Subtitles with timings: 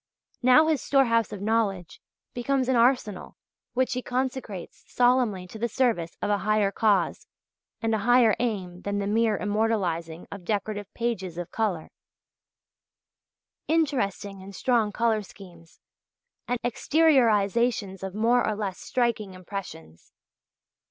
[0.41, 2.01] Now his storehouse of knowledge
[2.33, 3.37] becomes an arsenal
[3.73, 7.27] which he consecrates solemnly to the service of a higher cause
[7.83, 11.91] and a higher aim than the mere immortalizing of "decorative pages of colour"
[13.67, 15.79] "interesting and strong colour schemes"
[16.47, 20.13] and "exteriorisations of more or less striking impressions."